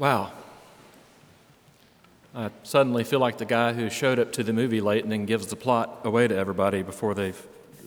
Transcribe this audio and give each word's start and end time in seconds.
Wow. 0.00 0.32
I 2.34 2.48
suddenly 2.62 3.04
feel 3.04 3.20
like 3.20 3.36
the 3.36 3.44
guy 3.44 3.74
who 3.74 3.90
showed 3.90 4.18
up 4.18 4.32
to 4.32 4.42
the 4.42 4.54
movie 4.54 4.80
late 4.80 5.02
and 5.02 5.12
then 5.12 5.26
gives 5.26 5.48
the 5.48 5.56
plot 5.56 6.00
away 6.04 6.26
to 6.26 6.34
everybody 6.34 6.82
before 6.82 7.12
they've 7.12 7.36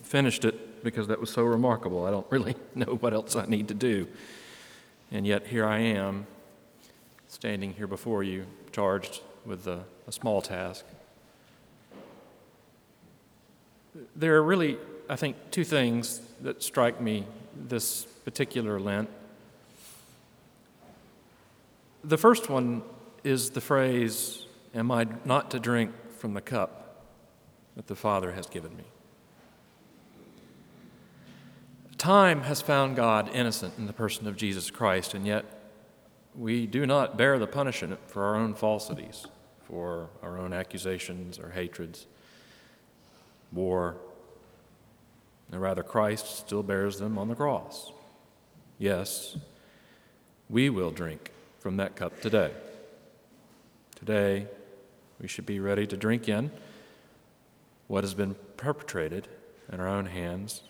finished 0.04 0.46
it 0.46 0.84
because 0.84 1.08
that 1.08 1.20
was 1.20 1.32
so 1.32 1.42
remarkable. 1.42 2.06
I 2.06 2.12
don't 2.12 2.28
really 2.30 2.56
know 2.76 2.98
what 3.00 3.16
else 3.16 3.36
I 3.36 3.48
need 3.48 3.68
to 3.70 3.74
do. 3.74 4.08
And 5.12 5.26
yet 5.26 5.48
here 5.48 5.66
I 5.66 5.80
am, 5.80 6.28
standing 7.30 7.74
here 7.74 7.88
before 7.88 8.22
you, 8.22 8.46
charged 8.72 9.22
with 9.44 9.66
a, 9.66 9.84
a 10.08 10.12
small 10.12 10.40
task. 10.44 10.86
There 14.16 14.36
are 14.36 14.44
really, 14.44 14.78
I 15.10 15.16
think, 15.16 15.36
two 15.50 15.64
things 15.64 16.22
that 16.42 16.62
strike 16.62 17.02
me 17.02 17.26
this 17.56 18.04
particular 18.24 18.80
Lent. 18.80 19.10
The 22.04 22.18
first 22.18 22.50
one 22.50 22.84
is 23.24 23.52
the 23.52 23.62
phrase, 23.62 24.46
Am 24.76 24.92
I 24.92 25.08
not 25.24 25.52
to 25.52 25.60
drink 25.60 25.92
from 26.18 26.34
the 26.34 26.42
cup 26.42 27.06
that 27.76 27.88
the 27.88 27.96
Father 27.96 28.34
has 28.34 28.48
given 28.48 28.76
me? 28.76 28.84
Time 31.98 32.42
has 32.42 32.62
found 32.62 32.98
God 32.98 33.30
innocent 33.34 33.76
in 33.78 33.86
the 33.86 33.94
person 33.94 34.28
of 34.28 34.36
Jesus 34.36 34.70
Christ, 34.70 35.14
and 35.14 35.26
yet 35.26 35.46
we 36.36 36.66
do 36.68 36.86
not 36.86 37.18
bear 37.18 37.40
the 37.40 37.48
punishment 37.48 38.00
for 38.08 38.26
our 38.26 38.36
own 38.36 38.54
falsities, 38.54 39.28
for 39.62 40.10
our 40.22 40.38
own 40.38 40.52
accusations 40.52 41.40
or 41.40 41.52
hatreds, 41.52 42.08
war. 43.54 43.96
And 45.52 45.62
rather, 45.62 45.84
Christ 45.84 46.40
still 46.40 46.64
bears 46.64 47.00
them 47.00 47.18
on 47.18 47.30
the 47.30 47.36
cross. 47.36 47.94
Yes, 48.78 49.38
we 50.50 50.70
will 50.70 50.92
drink 50.92 51.33
from 51.64 51.78
that 51.78 51.96
cup 51.96 52.20
today. 52.20 52.52
Today, 53.96 54.48
we 55.22 55.30
should 55.30 55.46
be 55.46 55.62
ready 55.62 55.88
to 55.88 55.96
drink 55.96 56.28
in 56.28 56.52
what 57.88 58.04
has 58.04 58.14
been 58.14 58.36
perpetrated 58.58 59.30
in 59.72 59.80
our 59.80 59.88
own 59.88 60.08
hands 60.08 60.62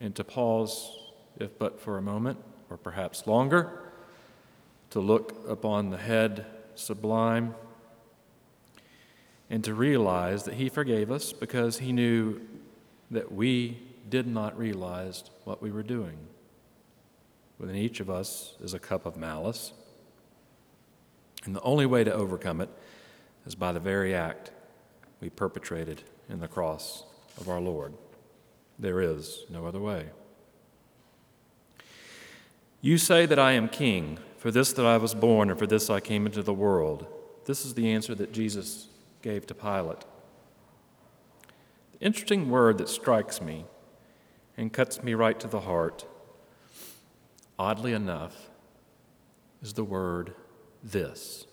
and 0.00 0.14
to 0.14 0.24
pause, 0.24 0.90
if 1.38 1.58
but 1.58 1.78
for 1.78 1.98
a 1.98 2.02
moment, 2.02 2.38
or 2.70 2.78
perhaps 2.78 3.26
longer, 3.26 3.70
to 4.88 5.00
look 5.00 5.36
upon 5.46 5.90
the 5.90 5.98
head 5.98 6.46
sublime 6.74 7.54
and 9.50 9.62
to 9.64 9.74
realize 9.74 10.44
that 10.44 10.54
He 10.54 10.70
forgave 10.70 11.10
us 11.10 11.34
because 11.34 11.76
He 11.76 11.92
knew 11.92 12.40
that 13.10 13.30
we 13.30 13.78
did 14.08 14.26
not 14.26 14.58
realize 14.58 15.24
what 15.44 15.60
we 15.60 15.70
were 15.70 15.82
doing. 15.82 16.16
Within 17.58 17.76
each 17.76 18.00
of 18.00 18.08
us 18.08 18.54
is 18.60 18.72
a 18.72 18.78
cup 18.78 19.04
of 19.04 19.16
malice. 19.16 19.72
And 21.44 21.54
the 21.54 21.62
only 21.62 21.86
way 21.86 22.04
to 22.04 22.12
overcome 22.12 22.60
it 22.60 22.68
is 23.46 23.54
by 23.54 23.72
the 23.72 23.80
very 23.80 24.14
act 24.14 24.50
we 25.20 25.30
perpetrated 25.30 26.02
in 26.28 26.40
the 26.40 26.48
cross 26.48 27.04
of 27.38 27.48
our 27.48 27.60
Lord. 27.60 27.94
There 28.78 29.00
is 29.00 29.44
no 29.50 29.66
other 29.66 29.80
way. 29.80 30.06
You 32.80 32.96
say 32.96 33.26
that 33.26 33.38
I 33.38 33.52
am 33.52 33.68
king, 33.68 34.18
for 34.36 34.52
this 34.52 34.72
that 34.74 34.86
I 34.86 34.98
was 34.98 35.14
born, 35.14 35.50
and 35.50 35.58
for 35.58 35.66
this 35.66 35.90
I 35.90 35.98
came 35.98 36.26
into 36.26 36.42
the 36.42 36.52
world. 36.52 37.06
This 37.44 37.66
is 37.66 37.74
the 37.74 37.90
answer 37.90 38.14
that 38.14 38.32
Jesus 38.32 38.86
gave 39.20 39.46
to 39.46 39.54
Pilate. 39.54 40.04
The 41.92 42.06
interesting 42.06 42.50
word 42.50 42.78
that 42.78 42.88
strikes 42.88 43.42
me 43.42 43.64
and 44.56 44.72
cuts 44.72 45.02
me 45.02 45.14
right 45.14 45.40
to 45.40 45.48
the 45.48 45.60
heart 45.60 46.06
oddly 47.58 47.92
enough, 47.92 48.48
is 49.62 49.72
the 49.72 49.84
word 49.84 50.34
this. 50.82 51.46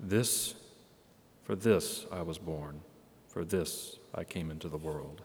This, 0.00 0.54
for 1.44 1.54
this 1.54 2.06
I 2.10 2.22
was 2.22 2.38
born, 2.38 2.80
for 3.28 3.44
this 3.44 3.98
I 4.14 4.24
came 4.24 4.50
into 4.50 4.68
the 4.68 4.76
world. 4.76 5.22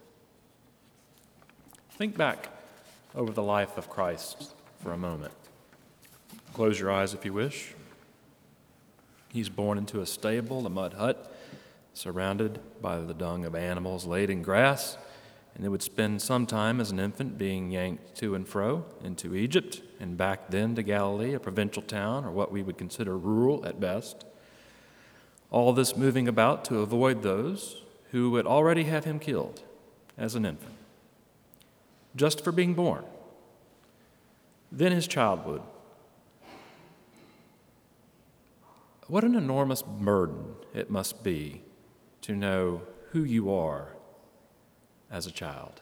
Think 1.91 2.15
back 2.15 2.49
over 3.15 3.31
the 3.31 3.43
life 3.43 3.77
of 3.77 3.89
Christ 3.89 4.53
for 4.81 4.91
a 4.91 4.97
moment. 4.97 5.33
Close 6.53 6.79
your 6.79 6.91
eyes 6.91 7.15
if 7.15 7.25
you 7.25 7.33
wish. 7.33 7.73
He's 9.29 9.49
born 9.49 9.77
into 9.77 10.01
a 10.01 10.05
stable, 10.05 10.65
a 10.65 10.69
mud 10.69 10.93
hut, 10.93 11.35
surrounded 11.93 12.59
by 12.81 12.99
the 12.99 13.13
dung 13.13 13.45
of 13.45 13.55
animals 13.55 14.05
laid 14.05 14.29
in 14.29 14.43
grass 14.43 14.97
and 15.57 15.65
they 15.65 15.69
would 15.69 15.81
spend 15.81 16.21
some 16.21 16.45
time 16.45 16.79
as 16.79 16.91
an 16.91 16.99
infant 16.99 17.35
being 17.35 17.71
yanked 17.71 18.13
to 18.13 18.35
and 18.35 18.47
fro 18.47 18.85
into 19.03 19.33
Egypt 19.33 19.81
and 19.99 20.15
back 20.15 20.51
then 20.51 20.75
to 20.75 20.83
Galilee, 20.83 21.33
a 21.33 21.39
provincial 21.39 21.81
town, 21.81 22.23
or 22.23 22.31
what 22.31 22.51
we 22.51 22.61
would 22.61 22.77
consider 22.77 23.17
rural 23.17 23.65
at 23.65 23.79
best. 23.79 24.23
All 25.49 25.73
this 25.73 25.97
moving 25.97 26.27
about 26.27 26.63
to 26.65 26.77
avoid 26.77 27.23
those 27.23 27.81
who 28.11 28.29
would 28.29 28.45
already 28.45 28.83
have 28.83 29.05
him 29.05 29.17
killed 29.17 29.63
as 30.15 30.35
an 30.35 30.45
infant, 30.45 30.75
just 32.15 32.43
for 32.43 32.51
being 32.51 32.75
born. 32.75 33.03
Then 34.71 34.91
his 34.91 35.07
childhood. 35.07 35.63
What 39.07 39.23
an 39.23 39.33
enormous 39.33 39.81
burden 39.81 40.53
it 40.75 40.91
must 40.91 41.23
be 41.23 41.63
to 42.21 42.35
know 42.35 42.83
who 43.11 43.23
you 43.23 43.51
are 43.51 43.96
as 45.11 45.27
a 45.27 45.31
child. 45.31 45.81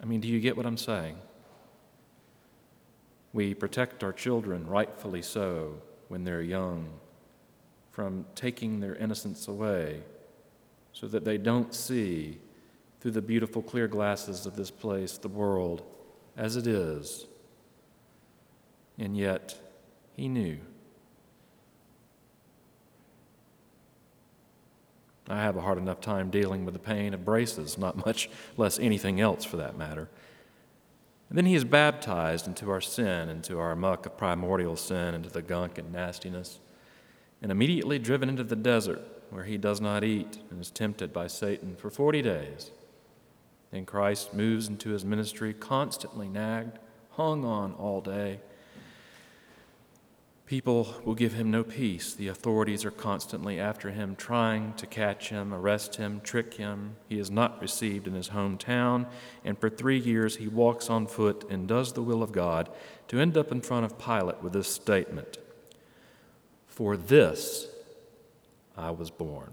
I 0.00 0.04
mean, 0.04 0.20
do 0.20 0.28
you 0.28 0.40
get 0.40 0.56
what 0.56 0.66
I'm 0.66 0.76
saying? 0.76 1.16
We 3.32 3.54
protect 3.54 4.04
our 4.04 4.12
children, 4.12 4.66
rightfully 4.66 5.22
so, 5.22 5.80
when 6.08 6.24
they're 6.24 6.42
young, 6.42 6.88
from 7.90 8.26
taking 8.34 8.80
their 8.80 8.94
innocence 8.94 9.48
away 9.48 10.02
so 10.92 11.06
that 11.08 11.24
they 11.24 11.38
don't 11.38 11.74
see 11.74 12.38
through 13.00 13.10
the 13.10 13.22
beautiful 13.22 13.62
clear 13.62 13.88
glasses 13.88 14.46
of 14.46 14.56
this 14.56 14.70
place 14.70 15.18
the 15.18 15.28
world 15.28 15.82
as 16.36 16.56
it 16.56 16.66
is. 16.66 17.26
And 18.98 19.16
yet, 19.16 19.54
he 20.14 20.28
knew. 20.28 20.58
I 25.28 25.42
have 25.42 25.56
a 25.56 25.60
hard 25.60 25.78
enough 25.78 26.00
time 26.00 26.30
dealing 26.30 26.64
with 26.64 26.74
the 26.74 26.80
pain 26.80 27.14
of 27.14 27.24
braces, 27.24 27.76
not 27.78 27.96
much 28.06 28.30
less 28.56 28.78
anything 28.78 29.20
else 29.20 29.44
for 29.44 29.56
that 29.56 29.76
matter. 29.76 30.08
And 31.28 31.36
then 31.36 31.46
he 31.46 31.54
is 31.54 31.64
baptized 31.64 32.46
into 32.46 32.70
our 32.70 32.80
sin, 32.80 33.28
into 33.28 33.58
our 33.58 33.74
muck 33.74 34.06
of 34.06 34.16
primordial 34.16 34.76
sin, 34.76 35.14
into 35.14 35.28
the 35.28 35.42
gunk 35.42 35.78
and 35.78 35.92
nastiness, 35.92 36.60
and 37.42 37.50
immediately 37.50 37.98
driven 37.98 38.28
into 38.28 38.44
the 38.44 38.56
desert 38.56 39.02
where 39.30 39.44
he 39.44 39.58
does 39.58 39.80
not 39.80 40.04
eat 40.04 40.38
and 40.50 40.60
is 40.60 40.70
tempted 40.70 41.12
by 41.12 41.26
Satan 41.26 41.74
for 41.74 41.90
40 41.90 42.22
days. 42.22 42.70
Then 43.72 43.84
Christ 43.84 44.32
moves 44.32 44.68
into 44.68 44.90
his 44.90 45.04
ministry, 45.04 45.52
constantly 45.52 46.28
nagged, 46.28 46.78
hung 47.10 47.44
on 47.44 47.72
all 47.72 48.00
day 48.00 48.40
People 50.46 50.94
will 51.04 51.16
give 51.16 51.32
him 51.32 51.50
no 51.50 51.64
peace. 51.64 52.14
The 52.14 52.28
authorities 52.28 52.84
are 52.84 52.92
constantly 52.92 53.58
after 53.58 53.90
him, 53.90 54.14
trying 54.14 54.74
to 54.74 54.86
catch 54.86 55.30
him, 55.30 55.52
arrest 55.52 55.96
him, 55.96 56.20
trick 56.20 56.54
him. 56.54 56.94
He 57.08 57.18
is 57.18 57.32
not 57.32 57.60
received 57.60 58.06
in 58.06 58.14
his 58.14 58.28
hometown, 58.28 59.06
and 59.44 59.58
for 59.58 59.68
three 59.68 59.98
years 59.98 60.36
he 60.36 60.46
walks 60.46 60.88
on 60.88 61.08
foot 61.08 61.44
and 61.50 61.66
does 61.66 61.92
the 61.92 62.02
will 62.02 62.22
of 62.22 62.30
God 62.30 62.68
to 63.08 63.18
end 63.18 63.36
up 63.36 63.50
in 63.50 63.60
front 63.60 63.86
of 63.86 63.98
Pilate 63.98 64.40
with 64.40 64.52
this 64.52 64.68
statement 64.68 65.38
For 66.68 66.96
this 66.96 67.66
I 68.76 68.92
was 68.92 69.10
born. 69.10 69.52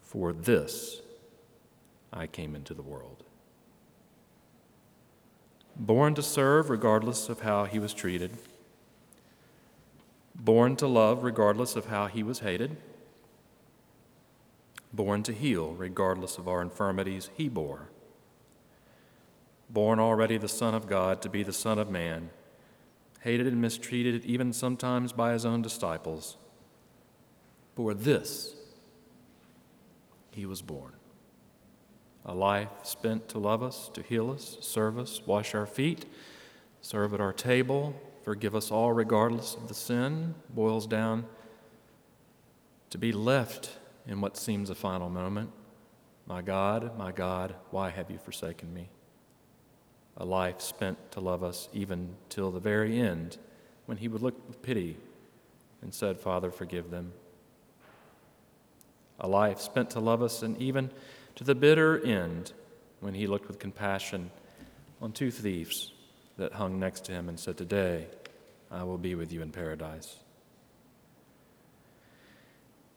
For 0.00 0.32
this 0.32 1.00
I 2.12 2.26
came 2.26 2.56
into 2.56 2.74
the 2.74 2.82
world. 2.82 3.22
Born 5.76 6.16
to 6.16 6.22
serve 6.22 6.70
regardless 6.70 7.28
of 7.28 7.42
how 7.42 7.66
he 7.66 7.78
was 7.78 7.94
treated 7.94 8.36
born 10.34 10.76
to 10.76 10.86
love 10.86 11.22
regardless 11.22 11.76
of 11.76 11.86
how 11.86 12.06
he 12.06 12.22
was 12.22 12.40
hated, 12.40 12.76
born 14.92 15.22
to 15.22 15.32
heal 15.32 15.72
regardless 15.72 16.38
of 16.38 16.48
our 16.48 16.60
infirmities 16.60 17.30
he 17.34 17.48
bore, 17.48 17.88
born 19.70 19.98
already 19.98 20.38
the 20.38 20.48
Son 20.48 20.74
of 20.74 20.86
God 20.86 21.22
to 21.22 21.28
be 21.28 21.42
the 21.42 21.52
Son 21.52 21.78
of 21.78 21.90
Man, 21.90 22.30
hated 23.20 23.46
and 23.46 23.60
mistreated 23.60 24.24
even 24.24 24.52
sometimes 24.52 25.12
by 25.12 25.32
his 25.32 25.44
own 25.44 25.62
disciples. 25.62 26.36
For 27.74 27.94
this 27.94 28.54
he 30.30 30.44
was 30.46 30.62
born. 30.62 30.92
A 32.24 32.34
life 32.34 32.68
spent 32.82 33.28
to 33.30 33.38
love 33.38 33.62
us, 33.62 33.90
to 33.94 34.02
heal 34.02 34.30
us, 34.30 34.58
serve 34.60 34.98
us, 34.98 35.22
wash 35.26 35.54
our 35.54 35.66
feet, 35.66 36.06
serve 36.80 37.14
at 37.14 37.20
our 37.20 37.32
table, 37.32 37.94
forgive 38.22 38.54
us 38.54 38.70
all 38.70 38.92
regardless 38.92 39.54
of 39.54 39.68
the 39.68 39.74
sin, 39.74 40.34
boils 40.50 40.86
down 40.86 41.26
to 42.90 42.98
be 42.98 43.12
left 43.12 43.78
in 44.06 44.20
what 44.20 44.36
seems 44.36 44.70
a 44.70 44.74
final 44.74 45.08
moment. 45.08 45.50
My 46.26 46.42
God, 46.42 46.96
my 46.96 47.12
God, 47.12 47.54
why 47.70 47.90
have 47.90 48.10
you 48.10 48.18
forsaken 48.18 48.72
me? 48.72 48.88
a 50.16 50.24
life 50.24 50.60
spent 50.60 51.10
to 51.12 51.20
love 51.20 51.42
us 51.42 51.68
even 51.72 52.14
till 52.28 52.50
the 52.50 52.60
very 52.60 53.00
end, 53.00 53.38
when 53.86 53.98
he 53.98 54.08
would 54.08 54.22
look 54.22 54.36
with 54.46 54.62
pity 54.62 54.96
and 55.80 55.92
said, 55.92 56.18
Father, 56.18 56.50
forgive 56.50 56.90
them. 56.90 57.12
A 59.20 59.28
life 59.28 59.60
spent 59.60 59.90
to 59.90 60.00
love 60.00 60.22
us, 60.22 60.42
and 60.42 60.56
even 60.58 60.90
to 61.36 61.44
the 61.44 61.54
bitter 61.54 62.04
end, 62.04 62.52
when 63.00 63.14
he 63.14 63.26
looked 63.26 63.48
with 63.48 63.58
compassion 63.58 64.30
on 65.00 65.12
two 65.12 65.30
thieves 65.30 65.92
that 66.36 66.54
hung 66.54 66.78
next 66.78 67.04
to 67.06 67.12
him 67.12 67.28
and 67.28 67.38
said, 67.38 67.56
Today 67.56 68.06
I 68.70 68.84
will 68.84 68.98
be 68.98 69.14
with 69.14 69.32
you 69.32 69.42
in 69.42 69.50
paradise. 69.50 70.16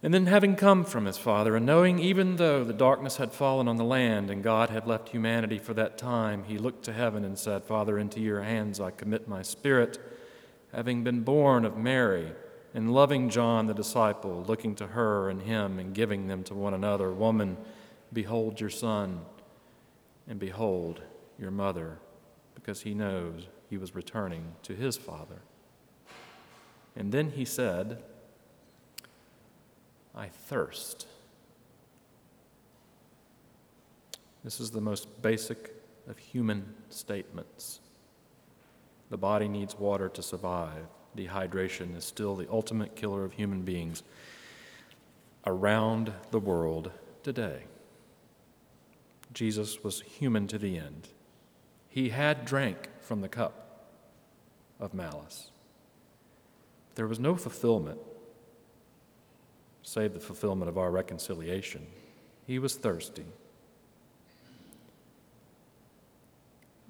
And 0.03 0.13
then, 0.13 0.27
having 0.27 0.55
come 0.55 0.83
from 0.85 1.05
his 1.05 1.17
Father, 1.17 1.55
and 1.55 1.65
knowing 1.65 1.97
even 1.97 2.35
though 2.35 2.63
the 2.63 2.73
darkness 2.73 3.17
had 3.17 3.31
fallen 3.31 3.67
on 3.67 3.77
the 3.77 3.83
land 3.83 4.29
and 4.29 4.43
God 4.43 4.69
had 4.69 4.85
left 4.85 5.09
humanity 5.09 5.57
for 5.57 5.73
that 5.73 5.97
time, 5.97 6.43
he 6.43 6.59
looked 6.59 6.85
to 6.85 6.93
heaven 6.93 7.25
and 7.25 7.39
said, 7.39 7.63
Father, 7.63 7.97
into 7.97 8.19
your 8.19 8.43
hands 8.43 8.79
I 8.79 8.91
commit 8.91 9.27
my 9.27 9.41
spirit. 9.41 9.97
Having 10.71 11.03
been 11.03 11.21
born 11.21 11.65
of 11.65 11.75
Mary, 11.75 12.33
and 12.75 12.93
loving 12.93 13.29
John 13.29 13.67
the 13.67 13.73
disciple, 13.73 14.43
looking 14.45 14.75
to 14.75 14.87
her 14.87 15.29
and 15.29 15.41
him 15.41 15.79
and 15.79 15.95
giving 15.95 16.27
them 16.27 16.43
to 16.43 16.53
one 16.53 16.73
another, 16.73 17.11
Woman, 17.11 17.55
behold 18.11 18.59
your 18.59 18.69
son, 18.69 19.21
and 20.27 20.37
behold 20.37 21.01
your 21.39 21.51
mother, 21.51 21.99
because 22.65 22.81
he 22.81 22.95
knows 22.95 23.45
he 23.69 23.77
was 23.77 23.93
returning 23.93 24.53
to 24.63 24.73
his 24.73 24.97
Father. 24.97 25.41
And 26.95 27.11
then 27.11 27.29
he 27.29 27.45
said, 27.45 28.01
I 30.15 30.29
thirst. 30.29 31.05
This 34.43 34.59
is 34.59 34.71
the 34.71 34.81
most 34.81 35.21
basic 35.21 35.75
of 36.09 36.17
human 36.17 36.73
statements. 36.89 37.81
The 39.11 39.17
body 39.17 39.47
needs 39.47 39.77
water 39.77 40.09
to 40.09 40.23
survive. 40.23 40.87
Dehydration 41.15 41.95
is 41.95 42.03
still 42.03 42.35
the 42.35 42.49
ultimate 42.49 42.95
killer 42.95 43.23
of 43.23 43.33
human 43.33 43.61
beings 43.61 44.01
around 45.45 46.13
the 46.31 46.39
world 46.39 46.89
today. 47.21 47.65
Jesus 49.35 49.83
was 49.83 50.01
human 50.01 50.47
to 50.47 50.57
the 50.57 50.79
end. 50.79 51.09
He 51.95 52.09
had 52.09 52.43
drank 52.43 52.89
from 52.99 53.21
the 53.21 53.29
cup 53.29 53.87
of 54.81 54.93
malice. 54.93 55.49
There 56.95 57.07
was 57.07 57.21
no 57.21 57.37
fulfillment 57.37 57.99
save 59.81 60.13
the 60.13 60.19
fulfillment 60.19 60.67
of 60.67 60.77
our 60.77 60.91
reconciliation. 60.91 61.87
He 62.45 62.59
was 62.59 62.75
thirsty. 62.75 63.23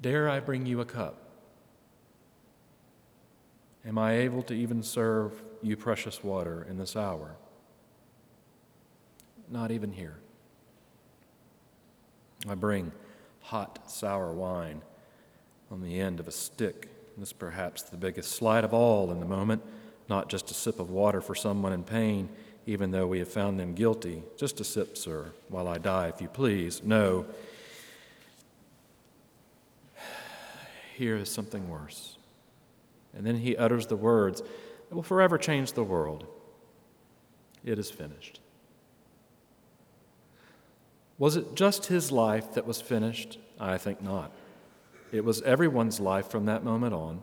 Dare 0.01 0.27
I 0.27 0.39
bring 0.39 0.65
you 0.65 0.81
a 0.81 0.85
cup? 0.85 1.17
Am 3.85 3.99
I 3.99 4.13
able 4.13 4.41
to 4.41 4.55
even 4.55 4.81
serve 4.81 5.39
you 5.61 5.77
precious 5.77 6.23
water 6.23 6.65
in 6.67 6.79
this 6.79 6.95
hour? 6.95 7.35
Not 9.51 9.69
even 9.69 9.91
here. 9.91 10.15
I 12.49 12.55
bring 12.55 12.91
hot, 13.41 13.91
sour 13.91 14.33
wine 14.33 14.81
on 15.71 15.81
the 15.81 15.99
end 15.99 16.19
of 16.19 16.27
a 16.27 16.31
stick. 16.31 16.89
This 17.17 17.33
perhaps 17.33 17.83
the 17.83 17.97
biggest 17.97 18.31
slight 18.31 18.63
of 18.63 18.73
all 18.73 19.11
in 19.11 19.19
the 19.19 19.25
moment, 19.25 19.61
not 20.09 20.29
just 20.29 20.51
a 20.51 20.53
sip 20.53 20.79
of 20.79 20.89
water 20.89 21.21
for 21.21 21.35
someone 21.35 21.73
in 21.73 21.83
pain, 21.83 22.29
even 22.65 22.91
though 22.91 23.07
we 23.07 23.19
have 23.19 23.27
found 23.27 23.59
them 23.59 23.73
guilty. 23.73 24.23
Just 24.37 24.59
a 24.59 24.63
sip, 24.63 24.97
sir, 24.97 25.31
while 25.49 25.67
I 25.67 25.77
die, 25.77 26.07
if 26.07 26.21
you 26.21 26.27
please. 26.27 26.81
No. 26.83 27.25
Here 30.95 31.15
is 31.15 31.29
something 31.29 31.69
worse. 31.69 32.17
And 33.15 33.25
then 33.25 33.37
he 33.37 33.55
utters 33.55 33.87
the 33.87 33.95
words 33.95 34.41
that 34.41 34.95
will 34.95 35.03
forever 35.03 35.37
change 35.37 35.73
the 35.73 35.83
world 35.83 36.27
It 37.63 37.79
is 37.79 37.89
finished. 37.89 38.39
Was 41.17 41.37
it 41.37 41.55
just 41.55 41.85
his 41.85 42.11
life 42.11 42.53
that 42.53 42.67
was 42.67 42.81
finished? 42.81 43.39
I 43.59 43.77
think 43.77 44.01
not. 44.01 44.31
It 45.11 45.23
was 45.23 45.41
everyone's 45.43 45.99
life 45.99 46.29
from 46.29 46.45
that 46.45 46.63
moment 46.63 46.93
on. 46.93 47.21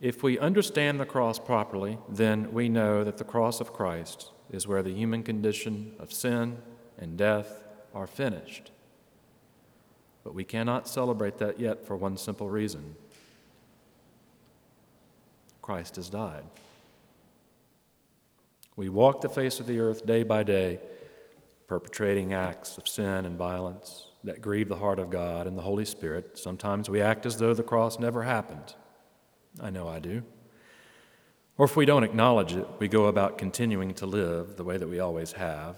If 0.00 0.22
we 0.22 0.38
understand 0.38 0.98
the 0.98 1.06
cross 1.06 1.38
properly, 1.38 1.98
then 2.08 2.52
we 2.52 2.68
know 2.68 3.04
that 3.04 3.18
the 3.18 3.24
cross 3.24 3.60
of 3.60 3.72
Christ 3.72 4.30
is 4.50 4.66
where 4.66 4.82
the 4.82 4.92
human 4.92 5.22
condition 5.22 5.94
of 5.98 6.12
sin 6.12 6.58
and 6.98 7.16
death 7.16 7.62
are 7.94 8.06
finished. 8.06 8.72
But 10.24 10.34
we 10.34 10.44
cannot 10.44 10.88
celebrate 10.88 11.38
that 11.38 11.60
yet 11.60 11.86
for 11.86 11.96
one 11.96 12.16
simple 12.16 12.48
reason 12.48 12.96
Christ 15.62 15.94
has 15.94 16.10
died. 16.10 16.44
We 18.74 18.88
walk 18.88 19.20
the 19.20 19.28
face 19.28 19.60
of 19.60 19.66
the 19.66 19.78
earth 19.78 20.04
day 20.04 20.24
by 20.24 20.42
day, 20.42 20.80
perpetrating 21.68 22.32
acts 22.32 22.76
of 22.76 22.88
sin 22.88 23.24
and 23.24 23.38
violence 23.38 24.08
that 24.24 24.40
grieve 24.40 24.68
the 24.68 24.76
heart 24.76 24.98
of 24.98 25.10
God 25.10 25.46
and 25.46 25.56
the 25.56 25.62
Holy 25.62 25.84
Spirit. 25.84 26.38
Sometimes 26.38 26.88
we 26.88 27.00
act 27.00 27.26
as 27.26 27.38
though 27.38 27.54
the 27.54 27.62
cross 27.62 27.98
never 27.98 28.22
happened. 28.22 28.74
I 29.60 29.70
know 29.70 29.88
I 29.88 29.98
do. 29.98 30.22
Or 31.58 31.66
if 31.66 31.76
we 31.76 31.84
don't 31.84 32.04
acknowledge 32.04 32.54
it, 32.54 32.66
we 32.78 32.88
go 32.88 33.06
about 33.06 33.38
continuing 33.38 33.94
to 33.94 34.06
live 34.06 34.56
the 34.56 34.64
way 34.64 34.76
that 34.76 34.88
we 34.88 35.00
always 35.00 35.32
have. 35.32 35.76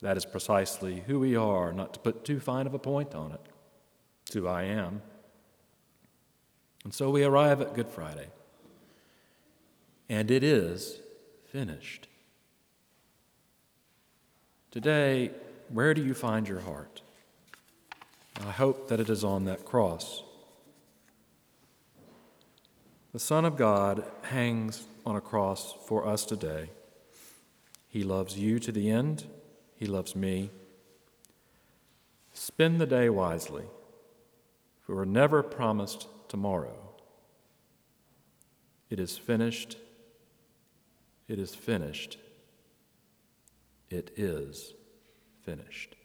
That 0.00 0.16
is 0.16 0.24
precisely 0.24 1.04
who 1.06 1.20
we 1.20 1.36
are, 1.36 1.72
not 1.72 1.94
to 1.94 2.00
put 2.00 2.24
too 2.24 2.40
fine 2.40 2.66
of 2.66 2.74
a 2.74 2.78
point 2.78 3.14
on 3.14 3.32
it. 3.32 3.40
It's 4.24 4.34
who 4.34 4.46
I 4.46 4.62
am. 4.62 5.02
And 6.84 6.94
so 6.94 7.10
we 7.10 7.24
arrive 7.24 7.60
at 7.60 7.74
Good 7.74 7.88
Friday. 7.88 8.28
And 10.08 10.30
it 10.30 10.42
is 10.42 11.00
finished. 11.52 12.08
Today, 14.70 15.32
where 15.72 15.94
do 15.94 16.02
you 16.04 16.14
find 16.14 16.48
your 16.48 16.60
heart? 16.60 17.00
I 18.44 18.50
hope 18.50 18.88
that 18.88 19.00
it 19.00 19.08
is 19.08 19.22
on 19.22 19.44
that 19.44 19.64
cross. 19.64 20.22
The 23.12 23.18
Son 23.18 23.44
of 23.44 23.56
God 23.56 24.04
hangs 24.22 24.86
on 25.06 25.16
a 25.16 25.20
cross 25.20 25.74
for 25.86 26.06
us 26.06 26.24
today. 26.24 26.70
He 27.88 28.02
loves 28.02 28.38
you 28.38 28.58
to 28.60 28.72
the 28.72 28.90
end, 28.90 29.26
He 29.76 29.86
loves 29.86 30.16
me. 30.16 30.50
Spend 32.32 32.80
the 32.80 32.86
day 32.86 33.08
wisely, 33.08 33.64
for 34.82 34.96
we're 34.96 35.04
never 35.04 35.42
promised 35.42 36.08
tomorrow. 36.28 36.90
It 38.88 38.98
is 38.98 39.16
finished. 39.16 39.76
It 41.28 41.38
is 41.38 41.54
finished. 41.54 42.18
It 43.88 44.10
is 44.16 44.74
finished. 45.44 45.99